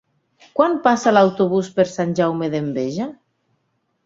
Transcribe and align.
Quan 0.59 0.71
passa 0.87 1.13
l'autobús 1.13 1.69
per 1.75 1.85
Sant 1.91 2.17
Jaume 2.21 2.51
d'Enveja? 2.55 3.09